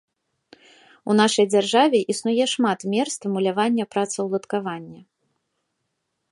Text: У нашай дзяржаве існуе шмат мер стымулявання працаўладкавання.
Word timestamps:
У 1.13 1.15
нашай 1.19 1.45
дзяржаве 1.53 1.99
існуе 2.15 2.45
шмат 2.55 2.79
мер 2.95 3.07
стымулявання 3.19 3.83
працаўладкавання. 3.95 5.01